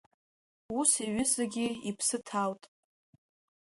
Ус 0.79 0.91
иҩызагьы 1.03 1.67
иԥсы 1.89 2.17
ҭалт. 2.25 2.63